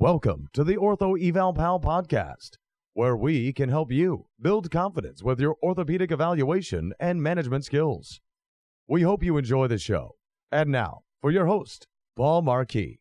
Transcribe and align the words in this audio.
Welcome 0.00 0.46
to 0.52 0.62
the 0.62 0.76
Ortho 0.76 1.20
Eval 1.20 1.54
Pal 1.54 1.80
podcast, 1.80 2.50
where 2.92 3.16
we 3.16 3.52
can 3.52 3.68
help 3.68 3.90
you 3.90 4.26
build 4.40 4.70
confidence 4.70 5.24
with 5.24 5.40
your 5.40 5.56
orthopedic 5.60 6.12
evaluation 6.12 6.92
and 7.00 7.20
management 7.20 7.64
skills. 7.64 8.20
We 8.86 9.02
hope 9.02 9.24
you 9.24 9.36
enjoy 9.36 9.66
the 9.66 9.76
show. 9.76 10.14
And 10.52 10.70
now, 10.70 11.00
for 11.20 11.32
your 11.32 11.46
host, 11.46 11.88
Paul 12.14 12.42
Marquis. 12.42 13.00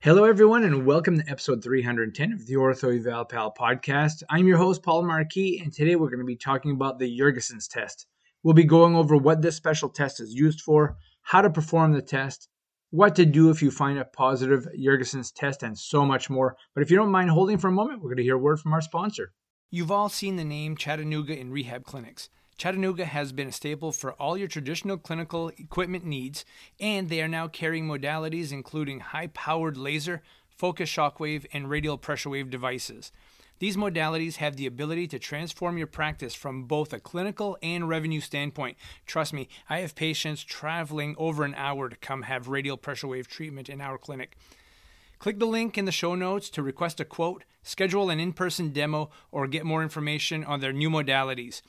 Hello, 0.00 0.24
everyone, 0.24 0.64
and 0.64 0.86
welcome 0.86 1.18
to 1.18 1.30
episode 1.30 1.62
310 1.62 2.32
of 2.32 2.46
the 2.46 2.54
Ortho 2.54 2.98
Eval 2.98 3.26
Pal 3.26 3.52
podcast. 3.52 4.22
I'm 4.30 4.46
your 4.46 4.56
host, 4.56 4.82
Paul 4.82 5.02
Marquis, 5.02 5.60
and 5.62 5.74
today 5.74 5.96
we're 5.96 6.08
going 6.08 6.20
to 6.20 6.24
be 6.24 6.36
talking 6.36 6.70
about 6.70 6.98
the 6.98 7.18
Yergason's 7.18 7.68
test. 7.68 8.06
We'll 8.42 8.54
be 8.54 8.64
going 8.64 8.96
over 8.96 9.14
what 9.14 9.42
this 9.42 9.56
special 9.56 9.90
test 9.90 10.20
is 10.20 10.32
used 10.32 10.62
for, 10.62 10.96
how 11.20 11.42
to 11.42 11.50
perform 11.50 11.92
the 11.92 12.00
test, 12.00 12.48
what 12.90 13.14
to 13.16 13.26
do 13.26 13.50
if 13.50 13.62
you 13.62 13.70
find 13.70 13.98
a 13.98 14.04
positive 14.04 14.66
Yergason's 14.78 15.30
test, 15.30 15.62
and 15.62 15.78
so 15.78 16.04
much 16.04 16.30
more. 16.30 16.56
But 16.74 16.82
if 16.82 16.90
you 16.90 16.96
don't 16.96 17.10
mind 17.10 17.30
holding 17.30 17.58
for 17.58 17.68
a 17.68 17.72
moment, 17.72 18.00
we're 18.00 18.10
going 18.10 18.18
to 18.18 18.22
hear 18.22 18.36
a 18.36 18.38
word 18.38 18.60
from 18.60 18.72
our 18.72 18.80
sponsor. 18.80 19.32
You've 19.70 19.90
all 19.90 20.08
seen 20.08 20.36
the 20.36 20.44
name 20.44 20.76
Chattanooga 20.76 21.38
in 21.38 21.50
rehab 21.50 21.84
clinics. 21.84 22.30
Chattanooga 22.56 23.04
has 23.04 23.32
been 23.32 23.48
a 23.48 23.52
staple 23.52 23.92
for 23.92 24.14
all 24.14 24.36
your 24.36 24.48
traditional 24.48 24.96
clinical 24.96 25.48
equipment 25.58 26.04
needs, 26.04 26.44
and 26.80 27.08
they 27.08 27.22
are 27.22 27.28
now 27.28 27.46
carrying 27.46 27.86
modalities 27.86 28.50
including 28.50 29.00
high 29.00 29.28
powered 29.28 29.76
laser, 29.76 30.22
focus 30.48 30.90
shockwave, 30.90 31.46
and 31.52 31.70
radial 31.70 31.98
pressure 31.98 32.30
wave 32.30 32.50
devices. 32.50 33.12
These 33.58 33.76
modalities 33.76 34.36
have 34.36 34.56
the 34.56 34.66
ability 34.66 35.08
to 35.08 35.18
transform 35.18 35.76
your 35.78 35.88
practice 35.88 36.34
from 36.34 36.64
both 36.64 36.92
a 36.92 37.00
clinical 37.00 37.58
and 37.62 37.88
revenue 37.88 38.20
standpoint. 38.20 38.76
Trust 39.06 39.32
me, 39.32 39.48
I 39.68 39.80
have 39.80 39.96
patients 39.96 40.44
traveling 40.44 41.16
over 41.18 41.44
an 41.44 41.56
hour 41.56 41.88
to 41.88 41.96
come 41.96 42.22
have 42.22 42.46
radial 42.48 42.76
pressure 42.76 43.08
wave 43.08 43.26
treatment 43.26 43.68
in 43.68 43.80
our 43.80 43.98
clinic. 43.98 44.36
Click 45.18 45.40
the 45.40 45.46
link 45.46 45.76
in 45.76 45.84
the 45.84 45.92
show 45.92 46.14
notes 46.14 46.48
to 46.50 46.62
request 46.62 47.00
a 47.00 47.04
quote, 47.04 47.42
schedule 47.62 48.10
an 48.10 48.20
in 48.20 48.32
person 48.32 48.70
demo, 48.70 49.10
or 49.32 49.48
get 49.48 49.66
more 49.66 49.82
information 49.82 50.44
on 50.44 50.60
their 50.60 50.72
new 50.72 50.88
modalities. 50.88 51.62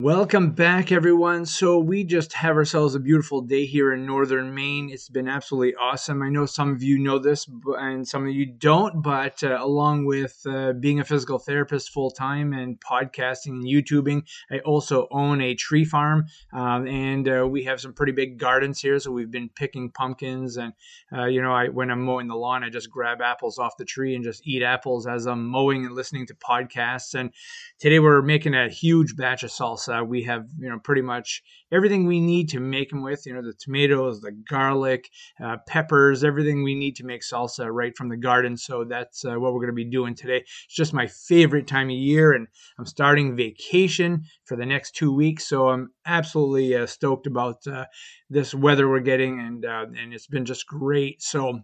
Welcome 0.00 0.52
back, 0.52 0.92
everyone. 0.92 1.44
So, 1.44 1.80
we 1.80 2.04
just 2.04 2.32
have 2.34 2.54
ourselves 2.54 2.94
a 2.94 3.00
beautiful 3.00 3.40
day 3.40 3.66
here 3.66 3.92
in 3.92 4.06
northern 4.06 4.54
Maine. 4.54 4.90
It's 4.92 5.08
been 5.08 5.26
absolutely 5.26 5.74
awesome. 5.74 6.22
I 6.22 6.28
know 6.28 6.46
some 6.46 6.72
of 6.72 6.84
you 6.84 7.00
know 7.00 7.18
this 7.18 7.50
and 7.76 8.06
some 8.06 8.24
of 8.24 8.32
you 8.32 8.46
don't, 8.46 9.02
but 9.02 9.42
uh, 9.42 9.58
along 9.60 10.04
with 10.04 10.40
uh, 10.48 10.74
being 10.74 11.00
a 11.00 11.04
physical 11.04 11.40
therapist 11.40 11.90
full 11.90 12.12
time 12.12 12.52
and 12.52 12.80
podcasting 12.80 13.48
and 13.48 13.64
YouTubing, 13.64 14.22
I 14.52 14.60
also 14.60 15.08
own 15.10 15.40
a 15.40 15.56
tree 15.56 15.84
farm 15.84 16.26
um, 16.52 16.86
and 16.86 17.28
uh, 17.28 17.48
we 17.50 17.64
have 17.64 17.80
some 17.80 17.92
pretty 17.92 18.12
big 18.12 18.38
gardens 18.38 18.80
here. 18.80 19.00
So, 19.00 19.10
we've 19.10 19.32
been 19.32 19.48
picking 19.48 19.90
pumpkins. 19.90 20.58
And, 20.58 20.74
uh, 21.12 21.24
you 21.24 21.42
know, 21.42 21.52
I, 21.52 21.70
when 21.70 21.90
I'm 21.90 22.04
mowing 22.04 22.28
the 22.28 22.36
lawn, 22.36 22.62
I 22.62 22.70
just 22.70 22.88
grab 22.88 23.20
apples 23.20 23.58
off 23.58 23.76
the 23.76 23.84
tree 23.84 24.14
and 24.14 24.22
just 24.22 24.46
eat 24.46 24.62
apples 24.62 25.08
as 25.08 25.26
I'm 25.26 25.48
mowing 25.48 25.84
and 25.84 25.96
listening 25.96 26.26
to 26.28 26.36
podcasts. 26.36 27.18
And 27.18 27.32
today 27.80 27.98
we're 27.98 28.22
making 28.22 28.54
a 28.54 28.68
huge 28.68 29.16
batch 29.16 29.42
of 29.42 29.50
salsa 29.50 29.87
salsa. 29.88 30.06
We 30.06 30.22
have, 30.24 30.46
you 30.58 30.68
know, 30.68 30.78
pretty 30.78 31.02
much 31.02 31.42
everything 31.72 32.06
we 32.06 32.20
need 32.20 32.48
to 32.50 32.60
make 32.60 32.90
them 32.90 33.02
with. 33.02 33.26
You 33.26 33.34
know, 33.34 33.42
the 33.42 33.52
tomatoes, 33.52 34.20
the 34.20 34.32
garlic, 34.32 35.10
uh, 35.42 35.56
peppers, 35.66 36.24
everything 36.24 36.62
we 36.62 36.74
need 36.74 36.96
to 36.96 37.04
make 37.04 37.22
salsa 37.22 37.68
right 37.70 37.96
from 37.96 38.08
the 38.08 38.16
garden. 38.16 38.56
So 38.56 38.84
that's 38.84 39.24
uh, 39.24 39.34
what 39.38 39.52
we're 39.52 39.60
going 39.60 39.68
to 39.68 39.72
be 39.72 39.84
doing 39.84 40.14
today. 40.14 40.38
It's 40.38 40.74
just 40.74 40.92
my 40.92 41.06
favorite 41.06 41.66
time 41.66 41.88
of 41.88 41.96
year, 41.96 42.32
and 42.32 42.46
I'm 42.78 42.86
starting 42.86 43.36
vacation 43.36 44.24
for 44.44 44.56
the 44.56 44.66
next 44.66 44.94
two 44.94 45.12
weeks. 45.12 45.48
So 45.48 45.68
I'm 45.68 45.90
absolutely 46.06 46.74
uh, 46.74 46.86
stoked 46.86 47.26
about 47.26 47.66
uh, 47.66 47.86
this 48.30 48.54
weather 48.54 48.88
we're 48.88 49.00
getting, 49.00 49.40
and 49.40 49.64
uh, 49.64 49.86
and 49.96 50.12
it's 50.12 50.26
been 50.26 50.44
just 50.44 50.66
great. 50.66 51.22
So 51.22 51.60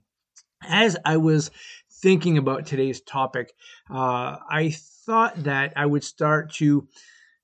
as 0.67 0.97
I 1.05 1.17
was 1.19 1.51
thinking 2.03 2.39
about 2.39 2.67
today's 2.67 3.01
topic, 3.01 3.53
uh, 3.91 4.37
I 4.51 4.75
thought 5.07 5.45
that 5.45 5.73
I 5.77 5.87
would 5.87 6.05
start 6.05 6.53
to 6.55 6.87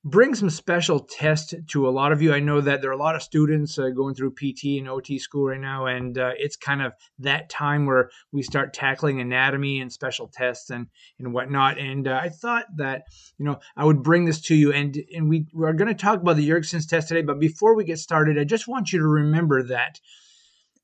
bring 0.05 0.35
some 0.35 0.49
special 0.49 1.01
tests 1.01 1.53
to 1.69 1.89
a 1.89 1.91
lot 1.91 2.13
of 2.13 2.23
you. 2.23 2.33
I 2.33 2.41
know 2.41 2.61
that 2.61 2.81
there 2.81 2.91
are 2.91 2.95
a 2.95 2.99
lot 2.99 3.17
of 3.17 3.23
students 3.23 3.79
uh, 3.79 3.91
going 3.91 4.15
through 4.15 4.33
PT 4.33 4.79
and 4.79 4.89
OT 4.89 5.19
school 5.19 5.49
right 5.49 5.61
now, 5.61 5.87
and 5.87 6.17
uh, 6.17 6.33
it's 6.39 6.57
kind 6.57 6.81
of 6.81 6.93
that 7.19 7.51
time 7.51 7.85
where 7.85 8.11
we 8.33 8.43
start 8.43 8.73
tackling 8.73 9.21
anatomy 9.21 9.81
and 9.81 9.93
special 9.93 10.29
tests 10.29 10.71
and 10.71 10.87
and 11.19 11.35
whatnot. 11.35 11.79
And 11.79 12.09
uh, 12.09 12.19
I 12.21 12.31
thought 12.31 12.65
that 12.77 13.03
you 13.39 13.45
know 13.45 13.59
I 13.77 13.85
would 13.85 14.03
bring 14.03 14.25
this 14.25 14.41
to 14.43 14.55
you, 14.55 14.73
and 14.73 14.97
and 15.15 15.29
we 15.29 15.47
we're 15.53 15.73
going 15.75 15.89
to 15.89 15.95
talk 15.95 16.21
about 16.21 16.37
the 16.37 16.49
Yergason's 16.49 16.87
test 16.87 17.09
today. 17.09 17.23
But 17.23 17.39
before 17.39 17.75
we 17.75 17.85
get 17.85 17.99
started, 17.99 18.39
I 18.39 18.45
just 18.45 18.69
want 18.69 18.93
you 18.93 19.01
to 19.01 19.07
remember 19.07 19.63
that 19.65 20.01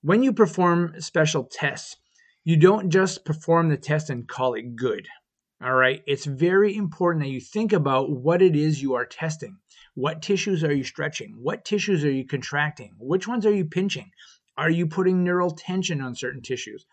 when 0.02 0.22
you 0.22 0.32
perform 0.32 1.00
special 1.00 1.44
tests, 1.44 1.96
you 2.44 2.56
don't 2.56 2.90
just 2.90 3.24
perform 3.24 3.70
the 3.70 3.76
test 3.78 4.10
and 4.10 4.28
call 4.28 4.54
it 4.54 4.76
good. 4.76 5.08
All 5.62 5.74
right. 5.74 6.02
It's 6.06 6.26
very 6.26 6.76
important 6.76 7.24
that 7.24 7.30
you 7.30 7.40
think 7.40 7.72
about 7.72 8.10
what 8.10 8.42
it 8.42 8.54
is 8.54 8.82
you 8.82 8.94
are 8.94 9.06
testing. 9.06 9.56
What 9.94 10.20
tissues 10.20 10.62
are 10.62 10.72
you 10.72 10.84
stretching? 10.84 11.34
What 11.40 11.64
tissues 11.64 12.04
are 12.04 12.10
you 12.10 12.26
contracting? 12.26 12.94
Which 12.98 13.26
ones 13.26 13.46
are 13.46 13.54
you 13.54 13.64
pinching? 13.64 14.10
Are 14.58 14.68
you 14.68 14.86
putting 14.86 15.24
neural 15.24 15.50
tension 15.50 16.02
on 16.02 16.14
certain 16.14 16.42
tissues? 16.42 16.84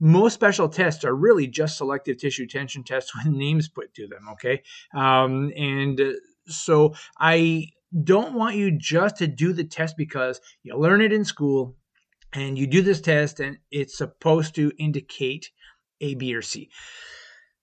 Most 0.00 0.32
special 0.32 0.70
tests 0.70 1.04
are 1.04 1.14
really 1.14 1.46
just 1.46 1.76
selective 1.76 2.16
tissue 2.16 2.46
tension 2.46 2.84
tests 2.84 3.14
with 3.16 3.26
names 3.26 3.68
put 3.68 3.92
to 3.94 4.06
them. 4.06 4.28
Okay. 4.32 4.62
Um, 4.94 5.52
and 5.54 6.00
uh, 6.00 6.12
so 6.46 6.94
I 7.18 7.68
don't 8.02 8.34
want 8.34 8.56
you 8.56 8.70
just 8.70 9.18
to 9.18 9.26
do 9.26 9.52
the 9.52 9.64
test 9.64 9.98
because 9.98 10.40
you 10.62 10.74
learn 10.74 11.02
it 11.02 11.12
in 11.12 11.24
school 11.26 11.76
and 12.32 12.56
you 12.56 12.66
do 12.66 12.80
this 12.80 13.02
test 13.02 13.40
and 13.40 13.58
it's 13.70 13.98
supposed 13.98 14.54
to 14.54 14.72
indicate 14.78 15.50
A, 16.00 16.14
B, 16.14 16.34
or 16.34 16.40
C. 16.40 16.70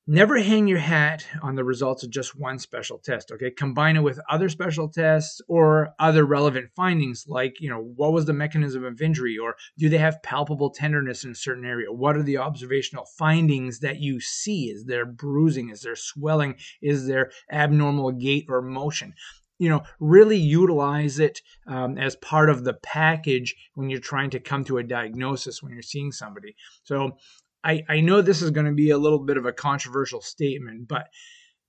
Never 0.10 0.38
hang 0.38 0.70
your 0.70 0.78
hat 0.78 1.28
on 1.42 1.56
the 1.56 1.66
results 1.66 2.02
of 2.02 2.10
just 2.10 2.40
one 2.40 2.60
special 2.60 2.98
test, 2.98 3.30
okay? 3.30 3.52
Combine 3.52 3.98
it 3.98 4.04
with 4.04 4.22
other 4.30 4.48
special 4.48 4.88
tests 4.88 5.42
or 5.50 5.90
other 6.00 6.24
relevant 6.24 6.70
findings 6.78 7.26
like, 7.28 7.60
you 7.60 7.70
know, 7.70 7.82
what 7.82 8.14
was 8.14 8.24
the 8.24 8.32
mechanism 8.32 8.86
of 8.86 9.02
injury 9.02 9.38
or 9.38 9.58
do 9.78 9.90
they 9.90 9.98
have 9.98 10.24
palpable 10.24 10.70
tenderness 10.70 11.26
in 11.26 11.32
a 11.32 11.36
certain 11.36 11.66
area? 11.66 11.92
What 11.92 12.16
are 12.16 12.24
the 12.24 12.38
observational 12.38 13.06
findings 13.18 13.80
that 13.80 14.00
you 14.00 14.22
see? 14.22 14.70
Is 14.70 14.86
there 14.86 15.06
bruising? 15.06 15.72
Is 15.72 15.82
there 15.82 15.98
swelling? 15.98 16.56
Is 16.82 17.06
there 17.06 17.30
abnormal 17.52 18.14
gait 18.14 18.46
or 18.48 18.62
motion? 18.62 19.14
you 19.60 19.70
know 19.70 19.82
really 20.00 20.38
utilize 20.38 21.18
it 21.18 21.42
um, 21.66 21.98
as 21.98 22.16
part 22.18 22.48
of 22.48 22.64
the 22.64 22.76
package 22.76 23.56
when 23.74 23.90
you're 23.90 24.00
trying 24.00 24.30
to 24.30 24.40
come 24.40 24.64
to 24.64 24.78
a 24.78 24.84
diagnosis 24.84 25.64
when 25.64 25.74
you're 25.74 25.82
seeing 25.82 26.12
somebody 26.12 26.56
so 26.84 27.18
I, 27.64 27.84
I 27.90 28.02
know 28.02 28.22
this 28.22 28.42
is 28.42 28.52
going 28.52 28.66
to 28.66 28.74
be 28.74 28.92
a 28.92 28.98
little 28.98 29.20
bit 29.20 29.38
of 29.38 29.46
a 29.46 29.52
controversial 29.52 30.22
statement, 30.22 30.88
but 30.88 31.08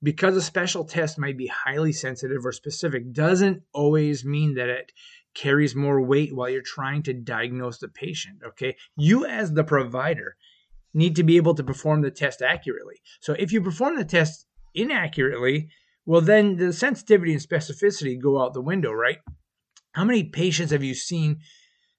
because 0.01 0.37
a 0.37 0.41
special 0.41 0.85
test 0.85 1.19
might 1.19 1.37
be 1.37 1.47
highly 1.47 1.91
sensitive 1.91 2.45
or 2.45 2.51
specific 2.51 3.11
doesn't 3.11 3.63
always 3.73 4.23
mean 4.23 4.55
that 4.55 4.69
it 4.69 4.91
carries 5.33 5.75
more 5.75 6.01
weight 6.01 6.35
while 6.35 6.49
you're 6.49 6.61
trying 6.61 7.03
to 7.03 7.13
diagnose 7.13 7.79
the 7.79 7.87
patient. 7.87 8.39
Okay. 8.45 8.75
You, 8.95 9.25
as 9.25 9.53
the 9.53 9.63
provider, 9.63 10.35
need 10.93 11.15
to 11.15 11.23
be 11.23 11.37
able 11.37 11.53
to 11.55 11.63
perform 11.63 12.01
the 12.01 12.11
test 12.11 12.41
accurately. 12.41 12.95
So 13.19 13.33
if 13.37 13.51
you 13.51 13.61
perform 13.61 13.97
the 13.97 14.05
test 14.05 14.47
inaccurately, 14.73 15.69
well, 16.05 16.21
then 16.21 16.55
the 16.55 16.73
sensitivity 16.73 17.33
and 17.33 17.41
specificity 17.41 18.19
go 18.19 18.41
out 18.41 18.53
the 18.53 18.61
window, 18.61 18.91
right? 18.91 19.19
How 19.91 20.05
many 20.05 20.23
patients 20.23 20.71
have 20.71 20.83
you 20.83 20.95
seen 20.95 21.39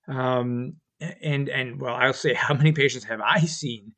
um, 0.08 0.76
and 1.22 1.48
and 1.48 1.80
well 1.80 1.94
i'll 1.94 2.12
say 2.12 2.34
how 2.46 2.54
many 2.54 2.72
patients 2.72 3.04
have 3.04 3.20
i 3.20 3.40
seen 3.40 3.92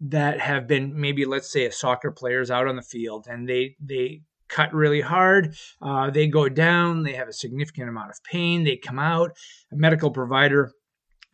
that 0.00 0.40
have 0.40 0.66
been 0.66 0.98
maybe 0.98 1.24
let's 1.24 1.50
say 1.50 1.64
a 1.64 1.72
soccer 1.72 2.10
players 2.10 2.50
out 2.50 2.66
on 2.66 2.76
the 2.76 2.82
field 2.82 3.26
and 3.28 3.48
they 3.48 3.76
they 3.80 4.20
cut 4.48 4.72
really 4.72 5.00
hard 5.00 5.56
uh, 5.82 6.10
they 6.10 6.26
go 6.26 6.48
down 6.48 7.02
they 7.02 7.14
have 7.14 7.28
a 7.28 7.32
significant 7.32 7.88
amount 7.88 8.10
of 8.10 8.22
pain 8.22 8.64
they 8.64 8.76
come 8.76 8.98
out. 8.98 9.32
A 9.72 9.76
medical 9.76 10.10
provider 10.10 10.72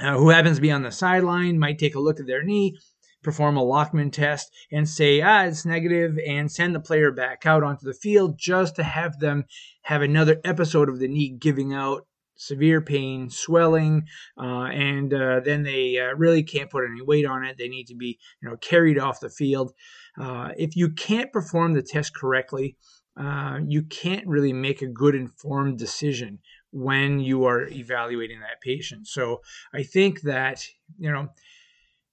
uh, 0.00 0.16
who 0.16 0.30
happens 0.30 0.56
to 0.56 0.62
be 0.62 0.70
on 0.70 0.82
the 0.82 0.90
sideline 0.90 1.58
might 1.58 1.78
take 1.78 1.94
a 1.94 2.00
look 2.00 2.20
at 2.20 2.26
their 2.26 2.42
knee 2.42 2.76
perform 3.22 3.56
a 3.56 3.62
Lachman 3.62 4.10
test 4.10 4.50
and 4.72 4.88
say, 4.88 5.20
ah, 5.20 5.44
it's 5.44 5.64
negative, 5.64 6.18
and 6.26 6.50
send 6.50 6.74
the 6.74 6.80
player 6.80 7.12
back 7.12 7.46
out 7.46 7.62
onto 7.62 7.86
the 7.86 7.94
field 7.94 8.36
just 8.36 8.74
to 8.76 8.82
have 8.82 9.20
them 9.20 9.44
have 9.82 10.02
another 10.02 10.40
episode 10.44 10.88
of 10.88 10.98
the 10.98 11.06
knee 11.06 11.30
giving 11.30 11.72
out 11.72 12.06
severe 12.36 12.80
pain, 12.80 13.30
swelling, 13.30 14.04
uh, 14.38 14.64
and 14.64 15.12
uh, 15.14 15.40
then 15.40 15.62
they 15.62 15.98
uh, 15.98 16.14
really 16.16 16.42
can't 16.42 16.70
put 16.70 16.84
any 16.84 17.02
weight 17.02 17.26
on 17.26 17.44
it. 17.44 17.56
They 17.58 17.68
need 17.68 17.86
to 17.88 17.94
be, 17.94 18.18
you 18.42 18.48
know, 18.48 18.56
carried 18.56 18.98
off 18.98 19.20
the 19.20 19.30
field. 19.30 19.72
Uh, 20.20 20.50
if 20.56 20.76
you 20.76 20.90
can't 20.90 21.32
perform 21.32 21.74
the 21.74 21.82
test 21.82 22.14
correctly, 22.14 22.76
uh, 23.16 23.58
you 23.66 23.82
can't 23.82 24.26
really 24.26 24.52
make 24.52 24.82
a 24.82 24.86
good 24.86 25.14
informed 25.14 25.78
decision 25.78 26.38
when 26.70 27.20
you 27.20 27.44
are 27.44 27.68
evaluating 27.68 28.40
that 28.40 28.60
patient. 28.62 29.06
So 29.06 29.42
I 29.74 29.82
think 29.82 30.22
that 30.22 30.66
you 30.98 31.12
know 31.12 31.28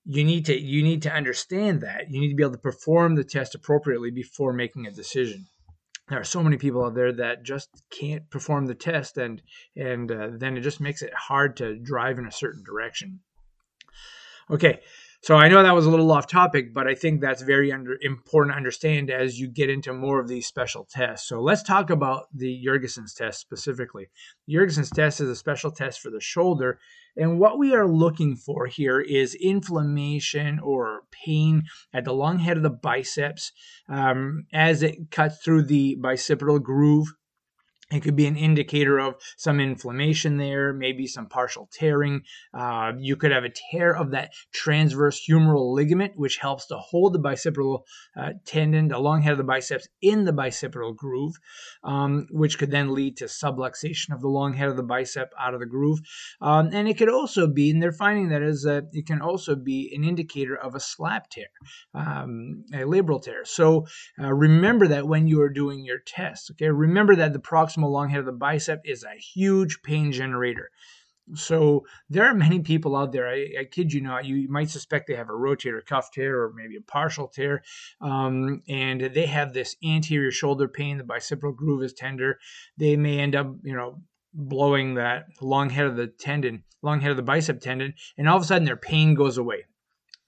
you 0.06 0.24
need 0.24 0.46
to 0.46 0.60
you 0.60 0.84
need 0.84 1.02
to 1.04 1.14
understand 1.14 1.82
that 1.82 2.10
you 2.10 2.20
need 2.20 2.30
to 2.30 2.36
be 2.36 2.44
able 2.44 2.54
to 2.54 2.60
perform 2.60 3.16
the 3.16 3.24
test 3.24 3.56
appropriately 3.56 4.12
before 4.12 4.54
making 4.54 4.86
a 4.86 4.92
decision. 4.92 5.48
There 6.10 6.20
are 6.20 6.26
so 6.26 6.44
many 6.44 6.58
people 6.58 6.84
out 6.84 6.96
there 6.96 7.14
that 7.14 7.44
just 7.44 7.70
can't 7.90 8.30
perform 8.30 8.66
the 8.66 8.76
test 8.76 9.18
and 9.18 9.42
and 9.76 10.12
uh, 10.12 10.30
then 10.34 10.58
it 10.58 10.62
just 10.62 10.82
makes 10.82 11.02
it 11.02 11.14
hard 11.14 11.58
to 11.58 11.76
drive 11.78 12.20
in 12.20 12.26
a 12.26 12.32
certain 12.32 12.64
direction. 12.64 13.20
Okay 14.50 14.82
so 15.22 15.36
i 15.36 15.48
know 15.48 15.64
that 15.64 15.76
was 15.76 15.86
a 15.86 15.90
little 15.90 16.12
off 16.12 16.28
topic 16.28 16.74
but 16.74 16.88
i 16.88 16.96
think 16.96 17.22
that's 17.22 17.42
very 17.42 17.72
under, 17.72 17.98
important 18.02 18.54
to 18.54 18.58
understand 18.58 19.10
as 19.10 19.40
you 19.40 19.48
get 19.48 19.70
into 19.70 19.94
more 19.94 20.20
of 20.20 20.28
these 20.28 20.48
special 20.48 20.88
tests. 20.90 21.28
So 21.28 21.42
let's 21.42 21.64
talk 21.64 21.90
about 21.90 22.26
the 22.34 22.64
Yergason's 22.66 23.14
test 23.14 23.40
specifically. 23.40 24.10
The 24.48 24.56
Yergason's 24.56 24.92
test 24.92 25.22
is 25.22 25.30
a 25.30 25.36
special 25.36 25.72
test 25.72 26.00
for 26.00 26.10
the 26.10 26.22
shoulder 26.22 26.80
and 27.20 27.40
what 27.40 27.58
we 27.58 27.74
are 27.74 27.88
looking 27.88 28.36
for 28.36 28.68
here 28.68 29.02
is 29.02 29.36
inflammation 29.36 30.60
or 30.60 31.02
pain 31.12 31.64
at 31.94 32.06
the 32.06 32.14
long 32.14 32.40
head 32.40 32.58
of 32.58 32.64
the 32.64 32.70
biceps 32.70 33.52
um, 33.90 34.46
as 34.54 34.84
it 34.84 35.12
cuts 35.12 35.40
through 35.44 35.64
the 35.64 35.98
bicipital 36.00 36.62
groove 36.62 37.14
it 37.92 38.02
could 38.02 38.16
be 38.16 38.28
an 38.28 38.36
indicator 38.36 39.00
of 39.00 39.16
some 39.36 39.60
inflammation 39.60 40.38
there, 40.38 40.74
maybe 40.74 41.08
some 41.08 41.28
partial 41.28 41.68
tearing. 41.72 42.22
Uh, 42.54 42.92
you 43.00 43.16
could 43.16 43.32
have 43.32 43.44
a 43.44 43.50
tear 43.72 43.96
of 43.96 44.12
that 44.12 44.32
transverse 44.54 45.26
humeral 45.28 45.74
ligament, 45.74 46.14
which 46.16 46.38
helps 46.38 46.68
to 46.68 46.78
hold 46.78 47.14
the 47.14 47.20
bicipital 47.20 47.82
uh, 48.16 48.34
tendon, 48.46 48.90
the 48.90 49.00
long 49.00 49.22
head 49.22 49.32
of 49.32 49.38
the 49.38 49.44
biceps, 49.44 49.88
in 50.02 50.26
the 50.26 50.32
bicipital 50.32 50.96
groove, 50.96 51.36
um, 51.84 52.28
which 52.30 52.60
could 52.60 52.70
then 52.70 52.94
lead 52.94 53.18
to 53.18 53.26
subluxation 53.26 54.14
of 54.14 54.22
the 54.22 54.28
long 54.28 54.54
head 54.54 54.70
of 54.70 54.78
the 54.78 54.84
bicep 54.84 55.32
out 55.40 55.56
of 55.56 55.60
the 55.60 55.66
groove. 55.66 56.00
Um, 56.42 56.70
and 56.72 56.88
it 56.88 56.98
could 56.98 57.10
also 57.10 57.48
be, 57.48 57.72
and 57.72 57.82
they're 57.82 57.92
finding 57.92 58.30
that 58.30 58.44
is 58.44 58.64
that 58.64 58.90
it 58.92 59.08
can 59.08 59.22
also 59.22 59.56
be 59.56 59.92
an 59.96 60.04
indicator 60.04 60.56
of 60.56 60.76
a 60.76 60.80
slap 60.80 61.30
tear, 61.30 61.48
um, 61.96 62.66
a 62.72 62.80
labral 62.80 63.22
tear. 63.22 63.46
So 63.46 63.88
uh, 64.22 64.32
remember 64.32 64.88
that 64.90 65.08
when 65.08 65.28
you 65.28 65.42
are 65.42 65.50
doing 65.50 65.86
your 65.86 66.00
test. 66.00 66.52
Okay, 66.52 66.70
remember 66.70 67.16
that 67.16 67.34
the 67.34 67.40
proximal 67.40 67.79
proximal 67.80 67.92
long 67.92 68.10
head 68.10 68.20
of 68.20 68.26
the 68.26 68.32
bicep 68.32 68.82
is 68.86 69.04
a 69.04 69.20
huge 69.20 69.82
pain 69.84 70.12
generator. 70.12 70.72
So 71.36 71.86
there 72.10 72.26
are 72.26 72.34
many 72.34 72.60
people 72.60 72.96
out 72.96 73.12
there. 73.12 73.28
I, 73.28 73.48
I, 73.60 73.64
kid 73.66 73.94
you 73.94 74.02
not. 74.02 74.26
You 74.26 74.50
might 74.50 74.72
suspect 74.72 75.08
they 75.08 75.16
have 75.16 75.30
a 75.30 75.34
rotator 75.34 75.86
cuff 75.86 76.10
tear 76.12 76.42
or 76.42 76.54
maybe 76.56 76.76
a 76.76 76.82
partial 76.82 77.28
tear, 77.28 77.62
um, 78.02 78.64
and 78.68 79.02
they 79.02 79.28
have 79.28 79.54
this 79.54 79.76
anterior 79.84 80.32
shoulder 80.32 80.68
pain. 80.68 80.98
The 80.98 81.04
bicipital 81.04 81.56
groove 81.56 81.84
is 81.84 81.94
tender. 81.94 82.40
They 82.78 82.98
may 82.98 83.20
end 83.20 83.36
up, 83.36 83.48
you 83.62 83.76
know, 83.76 84.02
blowing 84.34 84.96
that 84.96 85.26
long 85.40 85.70
head 85.70 85.86
of 85.86 85.98
the 85.98 86.08
tendon, 86.08 86.64
long 86.82 87.00
head 87.00 87.12
of 87.12 87.18
the 87.18 87.24
bicep 87.24 87.62
tendon, 87.62 87.94
and 88.18 88.28
all 88.28 88.38
of 88.38 88.44
a 88.44 88.46
sudden 88.46 88.66
their 88.66 88.76
pain 88.76 89.14
goes 89.14 89.38
away. 89.38 89.66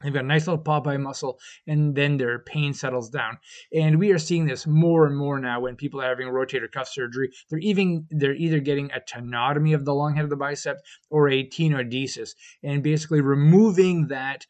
They've 0.01 0.13
got 0.13 0.23
a 0.23 0.27
nice 0.27 0.47
little 0.47 0.63
Popeye 0.63 0.99
muscle, 0.99 1.39
and 1.67 1.95
then 1.95 2.17
their 2.17 2.39
pain 2.39 2.73
settles 2.73 3.09
down. 3.09 3.37
And 3.73 3.99
we 3.99 4.11
are 4.11 4.19
seeing 4.19 4.45
this 4.45 4.65
more 4.65 5.05
and 5.05 5.17
more 5.17 5.39
now 5.39 5.59
when 5.59 5.75
people 5.75 6.01
are 6.01 6.07
having 6.07 6.27
rotator 6.27 6.71
cuff 6.71 6.87
surgery. 6.87 7.31
They're 7.49 7.59
even 7.59 8.07
they're 8.09 8.33
either 8.33 8.59
getting 8.59 8.91
a 8.91 8.99
tenotomy 8.99 9.75
of 9.75 9.85
the 9.85 9.93
long 9.93 10.15
head 10.15 10.23
of 10.23 10.29
the 10.29 10.35
bicep 10.35 10.77
or 11.09 11.29
a 11.29 11.47
tenodesis, 11.47 12.31
and 12.63 12.83
basically 12.83 13.21
removing 13.21 14.07
that 14.07 14.45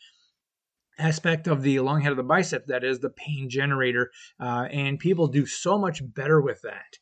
aspect 0.97 1.47
of 1.47 1.63
the 1.63 1.79
long 1.79 2.01
head 2.01 2.11
of 2.11 2.17
the 2.17 2.23
bicep 2.23 2.67
that 2.67 2.83
is 2.83 2.99
the 2.99 3.09
pain 3.09 3.49
generator. 3.49 4.11
Uh, 4.39 4.67
and 4.71 4.99
people 4.99 5.27
do 5.27 5.45
so 5.45 5.77
much 5.77 6.01
better 6.13 6.39
with 6.39 6.61
that. 6.61 6.97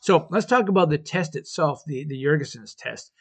So 0.00 0.26
let's 0.30 0.46
talk 0.46 0.68
about 0.68 0.90
the 0.90 0.98
test 0.98 1.36
itself, 1.36 1.82
the 1.86 2.04
the 2.04 2.22
Yergason's 2.22 2.74
test. 2.74 3.12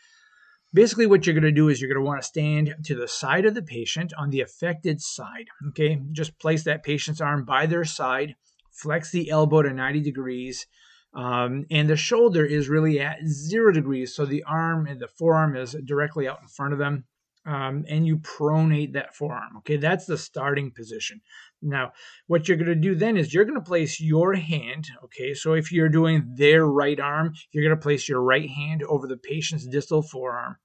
Basically, 0.76 1.08
what 1.08 1.26
you're 1.26 1.34
going 1.34 1.44
to 1.44 1.54
do 1.54 1.70
is 1.70 1.80
you're 1.80 1.88
going 1.88 2.04
to 2.04 2.06
want 2.06 2.22
to 2.22 2.28
stand 2.28 2.76
to 2.84 2.96
the 2.96 3.08
side 3.08 3.46
of 3.46 3.54
the 3.54 3.64
patient 3.64 4.12
on 4.18 4.30
the 4.30 4.42
affected 4.42 5.02
side. 5.02 5.46
Okay, 5.70 6.02
just 6.12 6.38
place 6.38 6.66
that 6.66 6.84
patient's 6.84 7.22
arm 7.22 7.46
by 7.46 7.66
their 7.66 7.86
side, 7.86 8.36
flex 8.72 9.10
the 9.10 9.30
elbow 9.30 9.62
to 9.62 9.72
90 9.72 10.02
degrees, 10.02 10.68
um, 11.14 11.66
and 11.72 11.90
the 11.90 11.96
shoulder 11.96 12.46
is 12.46 12.68
really 12.68 13.00
at 13.00 13.26
zero 13.26 13.72
degrees. 13.72 14.14
So 14.14 14.26
the 14.26 14.44
arm 14.44 14.86
and 14.86 15.00
the 15.00 15.08
forearm 15.08 15.56
is 15.56 15.78
directly 15.86 16.28
out 16.28 16.42
in 16.42 16.50
front 16.50 16.74
of 16.74 16.80
them. 16.80 17.06
Um, 17.48 17.86
and 17.88 18.08
you 18.08 18.18
pronate 18.18 18.94
that 18.94 19.16
forearm. 19.16 19.58
Okay, 19.60 19.78
that's 19.78 20.08
the 20.08 20.18
starting 20.18 20.72
position. 20.72 21.22
Now, 21.62 21.94
what 22.26 22.48
you're 22.48 22.58
going 22.58 22.70
to 22.70 22.76
do 22.76 22.96
then 22.96 23.18
is 23.18 23.34
you're 23.34 23.46
going 23.46 23.54
to 23.54 23.62
place 23.62 24.02
your 24.02 24.34
hand. 24.34 24.88
Okay, 25.04 25.36
so 25.36 25.54
if 25.54 25.72
you're 25.72 25.88
doing 25.88 26.34
their 26.36 26.66
right 26.66 27.00
arm, 27.00 27.34
you're 27.52 27.64
going 27.64 27.78
to 27.78 27.82
place 27.82 28.10
your 28.10 28.22
right 28.22 28.50
hand 28.50 28.84
over 28.84 29.06
the 29.06 29.18
patient's 29.18 29.68
distal 29.68 30.02
forearm. 30.02 30.58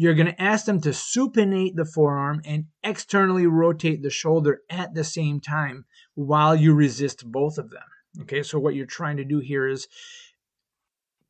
You're 0.00 0.14
going 0.14 0.28
to 0.28 0.40
ask 0.40 0.64
them 0.64 0.80
to 0.82 0.90
supinate 0.90 1.74
the 1.74 1.84
forearm 1.84 2.40
and 2.44 2.66
externally 2.84 3.48
rotate 3.48 4.00
the 4.00 4.10
shoulder 4.10 4.60
at 4.70 4.94
the 4.94 5.02
same 5.02 5.40
time 5.40 5.86
while 6.14 6.54
you 6.54 6.72
resist 6.72 7.28
both 7.28 7.58
of 7.58 7.70
them. 7.70 7.82
Okay, 8.20 8.44
so 8.44 8.60
what 8.60 8.76
you're 8.76 8.86
trying 8.86 9.16
to 9.16 9.24
do 9.24 9.40
here 9.40 9.66
is 9.66 9.88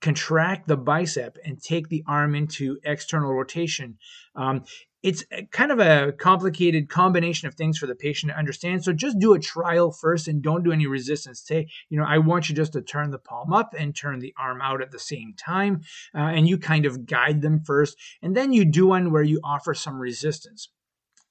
contract 0.02 0.68
the 0.68 0.76
bicep 0.76 1.38
and 1.46 1.62
take 1.62 1.88
the 1.88 2.04
arm 2.06 2.34
into 2.34 2.78
external 2.84 3.32
rotation. 3.32 3.96
Um, 4.36 4.64
it's 5.02 5.24
kind 5.52 5.70
of 5.70 5.78
a 5.78 6.12
complicated 6.12 6.88
combination 6.88 7.46
of 7.46 7.54
things 7.54 7.78
for 7.78 7.86
the 7.86 7.94
patient 7.94 8.32
to 8.32 8.38
understand. 8.38 8.82
So 8.82 8.92
just 8.92 9.18
do 9.18 9.32
a 9.32 9.38
trial 9.38 9.92
first 9.92 10.26
and 10.26 10.42
don't 10.42 10.64
do 10.64 10.72
any 10.72 10.86
resistance. 10.86 11.40
Say, 11.40 11.68
you 11.88 11.98
know, 11.98 12.04
I 12.04 12.18
want 12.18 12.48
you 12.48 12.54
just 12.54 12.72
to 12.72 12.82
turn 12.82 13.10
the 13.10 13.18
palm 13.18 13.52
up 13.52 13.74
and 13.78 13.94
turn 13.94 14.18
the 14.18 14.34
arm 14.36 14.60
out 14.60 14.82
at 14.82 14.90
the 14.90 14.98
same 14.98 15.34
time. 15.38 15.82
Uh, 16.14 16.18
and 16.18 16.48
you 16.48 16.58
kind 16.58 16.84
of 16.84 17.06
guide 17.06 17.42
them 17.42 17.60
first. 17.64 17.96
And 18.22 18.36
then 18.36 18.52
you 18.52 18.64
do 18.64 18.88
one 18.88 19.12
where 19.12 19.22
you 19.22 19.40
offer 19.44 19.72
some 19.72 20.00
resistance. 20.00 20.68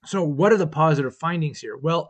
So, 0.06 0.24
what 0.24 0.54
are 0.54 0.58
the 0.58 0.68
positive 0.68 1.16
findings 1.16 1.60
here? 1.60 1.76
Well, 1.76 2.10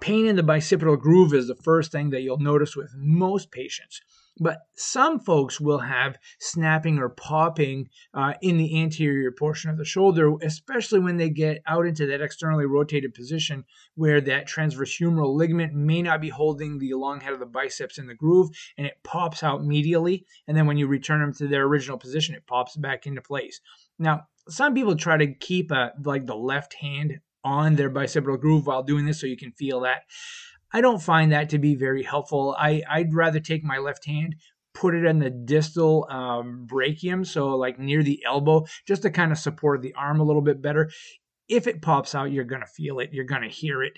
pain 0.00 0.26
in 0.26 0.36
the 0.36 0.42
bicipital 0.42 0.98
groove 0.98 1.34
is 1.34 1.48
the 1.48 1.56
first 1.56 1.90
thing 1.90 2.10
that 2.10 2.20
you'll 2.22 2.38
notice 2.38 2.76
with 2.76 2.92
most 2.96 3.50
patients. 3.50 4.00
But 4.40 4.58
some 4.76 5.18
folks 5.20 5.60
will 5.60 5.78
have 5.78 6.16
snapping 6.38 6.98
or 6.98 7.08
popping 7.08 7.88
uh, 8.14 8.34
in 8.40 8.56
the 8.56 8.80
anterior 8.80 9.32
portion 9.32 9.70
of 9.70 9.78
the 9.78 9.84
shoulder, 9.84 10.32
especially 10.42 11.00
when 11.00 11.16
they 11.16 11.30
get 11.30 11.62
out 11.66 11.86
into 11.86 12.06
that 12.06 12.20
externally 12.20 12.66
rotated 12.66 13.14
position 13.14 13.64
where 13.94 14.20
that 14.20 14.46
transverse 14.46 14.96
humeral 14.96 15.34
ligament 15.34 15.74
may 15.74 16.02
not 16.02 16.20
be 16.20 16.28
holding 16.28 16.78
the 16.78 16.94
long 16.94 17.20
head 17.20 17.32
of 17.32 17.40
the 17.40 17.46
biceps 17.46 17.98
in 17.98 18.06
the 18.06 18.14
groove 18.14 18.50
and 18.76 18.86
it 18.86 18.98
pops 19.02 19.42
out 19.42 19.62
medially. 19.62 20.24
And 20.46 20.56
then 20.56 20.66
when 20.66 20.76
you 20.76 20.86
return 20.86 21.20
them 21.20 21.34
to 21.34 21.48
their 21.48 21.64
original 21.64 21.98
position, 21.98 22.34
it 22.34 22.46
pops 22.46 22.76
back 22.76 23.06
into 23.06 23.22
place. 23.22 23.60
Now, 23.98 24.28
some 24.48 24.74
people 24.74 24.96
try 24.96 25.16
to 25.16 25.34
keep 25.34 25.70
a, 25.70 25.92
like 26.04 26.26
the 26.26 26.36
left 26.36 26.74
hand 26.74 27.20
on 27.44 27.76
their 27.76 27.90
bicipital 27.90 28.40
groove 28.40 28.66
while 28.66 28.82
doing 28.82 29.06
this 29.06 29.20
so 29.20 29.26
you 29.26 29.36
can 29.36 29.52
feel 29.52 29.80
that. 29.80 30.02
I 30.72 30.80
don't 30.80 31.02
find 31.02 31.32
that 31.32 31.50
to 31.50 31.58
be 31.58 31.74
very 31.74 32.02
helpful. 32.02 32.54
I, 32.58 32.82
I'd 32.88 33.14
rather 33.14 33.40
take 33.40 33.64
my 33.64 33.78
left 33.78 34.04
hand, 34.04 34.36
put 34.74 34.94
it 34.94 35.04
in 35.04 35.18
the 35.18 35.30
distal 35.30 36.06
um, 36.10 36.66
brachium, 36.70 37.26
so 37.26 37.48
like 37.56 37.78
near 37.78 38.02
the 38.02 38.22
elbow, 38.26 38.66
just 38.86 39.02
to 39.02 39.10
kind 39.10 39.32
of 39.32 39.38
support 39.38 39.82
the 39.82 39.94
arm 39.94 40.20
a 40.20 40.24
little 40.24 40.42
bit 40.42 40.60
better. 40.62 40.90
If 41.48 41.66
it 41.66 41.80
pops 41.80 42.14
out, 42.14 42.30
you're 42.30 42.44
going 42.44 42.60
to 42.60 42.66
feel 42.66 42.98
it. 42.98 43.14
You're 43.14 43.24
going 43.24 43.40
to 43.40 43.48
hear 43.48 43.82
it. 43.82 43.94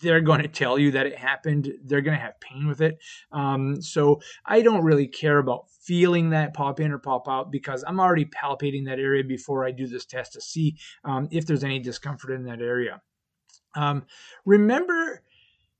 They're 0.00 0.22
going 0.22 0.40
to 0.40 0.48
tell 0.48 0.78
you 0.78 0.92
that 0.92 1.06
it 1.06 1.18
happened. 1.18 1.70
They're 1.84 2.00
going 2.00 2.16
to 2.16 2.22
have 2.22 2.40
pain 2.40 2.66
with 2.66 2.80
it. 2.80 2.96
Um, 3.30 3.82
so 3.82 4.22
I 4.46 4.62
don't 4.62 4.84
really 4.84 5.06
care 5.06 5.36
about 5.36 5.66
feeling 5.82 6.30
that 6.30 6.54
pop 6.54 6.80
in 6.80 6.92
or 6.92 6.98
pop 6.98 7.28
out 7.28 7.52
because 7.52 7.84
I'm 7.86 8.00
already 8.00 8.24
palpating 8.24 8.86
that 8.86 8.98
area 8.98 9.22
before 9.22 9.66
I 9.66 9.70
do 9.70 9.86
this 9.86 10.06
test 10.06 10.32
to 10.32 10.40
see 10.40 10.78
um, 11.04 11.28
if 11.30 11.44
there's 11.44 11.62
any 11.62 11.78
discomfort 11.78 12.30
in 12.30 12.44
that 12.44 12.62
area. 12.62 13.02
Um, 13.76 14.06
remember 14.46 15.22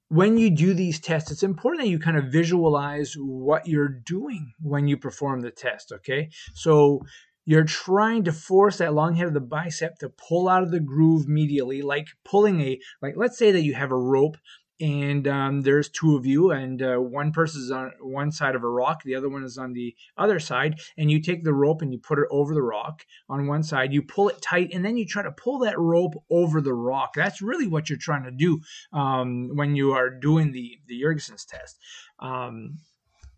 when 0.08 0.36
you 0.38 0.50
do 0.50 0.74
these 0.74 1.00
tests, 1.00 1.30
it's 1.30 1.42
important 1.42 1.82
that 1.82 1.90
you 1.90 1.98
kind 1.98 2.16
of 2.16 2.26
visualize 2.26 3.14
what 3.18 3.66
you're 3.66 3.88
doing 3.88 4.52
when 4.60 4.86
you 4.86 4.96
perform 4.96 5.40
the 5.40 5.50
test. 5.50 5.92
Okay. 5.92 6.28
So 6.54 7.00
you're 7.46 7.64
trying 7.64 8.24
to 8.24 8.32
force 8.32 8.78
that 8.78 8.94
long 8.94 9.14
head 9.14 9.26
of 9.26 9.34
the 9.34 9.40
bicep 9.40 9.98
to 9.98 10.08
pull 10.08 10.48
out 10.48 10.62
of 10.62 10.70
the 10.70 10.80
groove 10.80 11.26
medially, 11.26 11.82
like 11.82 12.06
pulling 12.24 12.60
a, 12.60 12.78
like, 13.02 13.14
let's 13.16 13.36
say 13.36 13.52
that 13.52 13.62
you 13.62 13.74
have 13.74 13.90
a 13.90 13.98
rope 13.98 14.36
and 14.80 15.28
um, 15.28 15.62
there's 15.62 15.88
two 15.88 16.16
of 16.16 16.26
you 16.26 16.50
and 16.50 16.82
uh, 16.82 16.96
one 16.96 17.32
person 17.32 17.62
is 17.62 17.70
on 17.70 17.92
one 18.00 18.32
side 18.32 18.54
of 18.54 18.64
a 18.64 18.68
rock 18.68 19.02
the 19.04 19.14
other 19.14 19.28
one 19.28 19.44
is 19.44 19.56
on 19.56 19.72
the 19.72 19.94
other 20.16 20.40
side 20.40 20.80
and 20.96 21.10
you 21.10 21.20
take 21.20 21.44
the 21.44 21.52
rope 21.54 21.82
and 21.82 21.92
you 21.92 21.98
put 21.98 22.18
it 22.18 22.26
over 22.30 22.54
the 22.54 22.62
rock 22.62 23.04
on 23.28 23.46
one 23.46 23.62
side. 23.62 23.92
You 23.92 24.02
pull 24.02 24.28
it 24.28 24.42
tight 24.42 24.70
and 24.72 24.84
then 24.84 24.96
you 24.96 25.06
try 25.06 25.22
to 25.22 25.30
pull 25.30 25.60
that 25.60 25.78
rope 25.78 26.14
over 26.30 26.60
the 26.60 26.74
rock. 26.74 27.14
That's 27.14 27.40
really 27.40 27.66
what 27.66 27.88
you're 27.88 27.98
trying 27.98 28.24
to 28.24 28.30
do 28.30 28.60
um, 28.92 29.50
when 29.54 29.76
you 29.76 29.92
are 29.92 30.10
doing 30.10 30.52
the 30.52 30.78
the 30.86 31.00
Yergason's 31.00 31.44
test. 31.44 31.78
Um, 32.18 32.78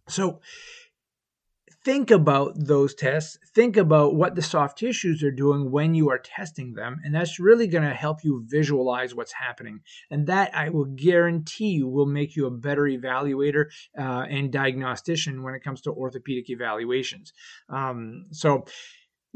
so 0.09 0.41
think 1.85 2.11
about 2.11 2.55
those 2.57 2.95
tests. 2.95 3.39
Think 3.55 3.77
about 3.77 4.15
what 4.15 4.35
the 4.35 4.43
soft 4.43 4.79
tissues 4.79 5.23
are 5.23 5.31
doing 5.31 5.71
when 5.71 5.95
you 5.95 6.11
are 6.11 6.19
testing 6.19 6.75
them. 6.75 7.01
And 7.05 7.15
that's 7.15 7.39
really 7.39 7.67
going 7.67 7.85
to 7.85 7.95
help 7.95 8.25
you 8.25 8.45
visualize 8.47 9.15
what's 9.15 9.33
happening. 9.33 9.81
And 10.11 10.27
that 10.27 10.55
I 10.55 10.69
will 10.69 10.85
guarantee 10.85 11.71
you 11.71 11.89
will 11.89 12.07
make 12.07 12.37
you 12.37 12.47
a 12.47 12.51
better 12.51 12.83
evaluator 12.83 13.67
uh, 13.99 14.27
and 14.29 14.53
diagnostician 14.53 15.43
when 15.43 15.55
it 15.55 15.63
comes 15.63 15.81
to 15.83 15.93
orthopedic 15.93 16.51
evaluations. 16.51 17.33
Um, 17.69 18.27
so, 18.33 18.65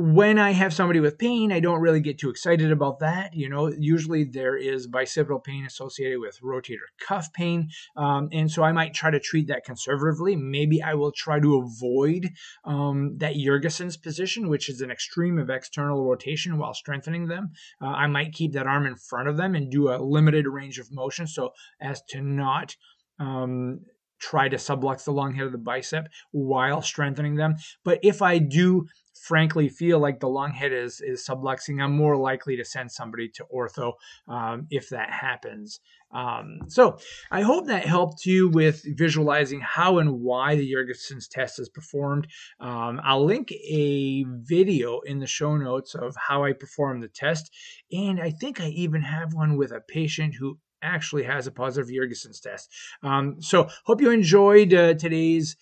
when 0.00 0.38
I 0.38 0.52
have 0.52 0.72
somebody 0.72 0.98
with 0.98 1.18
pain, 1.18 1.52
I 1.52 1.60
don't 1.60 1.82
really 1.82 2.00
get 2.00 2.18
too 2.18 2.30
excited 2.30 2.72
about 2.72 3.00
that. 3.00 3.34
You 3.34 3.50
know, 3.50 3.68
usually 3.68 4.24
there 4.24 4.56
is 4.56 4.88
bicipital 4.88 5.44
pain 5.44 5.66
associated 5.66 6.20
with 6.20 6.40
rotator 6.42 6.88
cuff 7.06 7.30
pain. 7.34 7.68
Um, 7.98 8.30
and 8.32 8.50
so 8.50 8.62
I 8.62 8.72
might 8.72 8.94
try 8.94 9.10
to 9.10 9.20
treat 9.20 9.48
that 9.48 9.66
conservatively. 9.66 10.36
Maybe 10.36 10.82
I 10.82 10.94
will 10.94 11.12
try 11.12 11.38
to 11.38 11.58
avoid 11.58 12.30
um, 12.64 13.18
that 13.18 13.34
Yergason's 13.34 13.98
position, 13.98 14.48
which 14.48 14.70
is 14.70 14.80
an 14.80 14.90
extreme 14.90 15.38
of 15.38 15.50
external 15.50 16.02
rotation 16.02 16.56
while 16.56 16.72
strengthening 16.72 17.28
them. 17.28 17.50
Uh, 17.78 17.88
I 17.88 18.06
might 18.06 18.32
keep 18.32 18.54
that 18.54 18.66
arm 18.66 18.86
in 18.86 18.96
front 18.96 19.28
of 19.28 19.36
them 19.36 19.54
and 19.54 19.70
do 19.70 19.90
a 19.90 20.00
limited 20.02 20.46
range 20.46 20.78
of 20.78 20.90
motion 20.90 21.26
so 21.26 21.50
as 21.78 22.00
to 22.08 22.22
not. 22.22 22.74
Um, 23.18 23.80
try 24.20 24.48
to 24.48 24.56
sublux 24.56 25.04
the 25.04 25.12
long 25.12 25.34
head 25.34 25.46
of 25.46 25.52
the 25.52 25.58
bicep 25.58 26.08
while 26.30 26.82
strengthening 26.82 27.34
them. 27.34 27.56
But 27.84 27.98
if 28.02 28.22
I 28.22 28.38
do 28.38 28.86
frankly 29.20 29.68
feel 29.68 29.98
like 29.98 30.20
the 30.20 30.28
long 30.28 30.52
head 30.52 30.72
is 30.72 31.00
is 31.00 31.26
subluxing, 31.26 31.82
I'm 31.82 31.96
more 31.96 32.16
likely 32.16 32.56
to 32.56 32.64
send 32.64 32.90
somebody 32.92 33.28
to 33.30 33.44
ortho 33.54 33.94
um, 34.28 34.66
if 34.70 34.90
that 34.90 35.10
happens. 35.10 35.80
Um, 36.12 36.60
so 36.68 36.98
I 37.30 37.42
hope 37.42 37.66
that 37.66 37.86
helped 37.86 38.26
you 38.26 38.48
with 38.48 38.82
visualizing 38.96 39.60
how 39.60 39.98
and 39.98 40.20
why 40.20 40.56
the 40.56 40.72
Yergason's 40.72 41.28
test 41.28 41.60
is 41.60 41.68
performed. 41.68 42.26
Um, 42.58 43.00
I'll 43.04 43.24
link 43.24 43.52
a 43.52 44.24
video 44.28 45.00
in 45.00 45.20
the 45.20 45.26
show 45.26 45.56
notes 45.56 45.94
of 45.94 46.16
how 46.16 46.44
I 46.44 46.52
perform 46.52 47.00
the 47.00 47.08
test, 47.08 47.50
and 47.92 48.20
I 48.20 48.30
think 48.30 48.60
I 48.60 48.68
even 48.68 49.02
have 49.02 49.34
one 49.34 49.56
with 49.56 49.70
a 49.70 49.80
patient 49.80 50.34
who 50.38 50.58
actually 50.82 51.22
has 51.24 51.46
a 51.46 51.50
positive 51.50 51.90
Yergason's 51.90 52.40
test. 52.40 52.70
Um, 53.02 53.40
so 53.40 53.68
hope 53.84 54.00
you 54.00 54.10
enjoyed 54.10 54.72
uh, 54.74 54.94
today's 54.94 55.56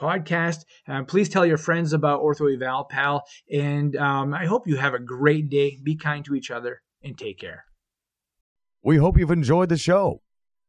podcast. 0.00 0.64
Uh, 0.88 1.04
please 1.04 1.28
tell 1.28 1.44
your 1.46 1.58
friends 1.58 1.92
about 1.92 2.22
Ortho 2.22 2.54
Eval 2.54 2.84
Pal, 2.84 3.24
and 3.52 3.96
um, 3.96 4.32
I 4.34 4.46
hope 4.46 4.66
you 4.66 4.76
have 4.76 4.94
a 4.94 4.98
great 4.98 5.48
day. 5.48 5.78
Be 5.82 5.96
kind 5.96 6.24
to 6.26 6.34
each 6.34 6.50
other 6.50 6.82
and 7.02 7.18
take 7.18 7.38
care. 7.38 7.64
We 8.82 8.98
hope 8.98 9.18
you've 9.18 9.30
enjoyed 9.30 9.68
the 9.68 9.76
show. 9.76 10.22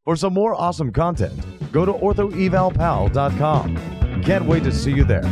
For 0.05 0.15
some 0.15 0.33
more 0.33 0.55
awesome 0.55 0.93
content, 0.93 1.33
go 1.71 1.85
to 1.85 1.93
orthoevalpal.com. 1.93 4.23
Can't 4.23 4.45
wait 4.45 4.63
to 4.63 4.71
see 4.71 4.93
you 4.93 5.03
there. 5.03 5.29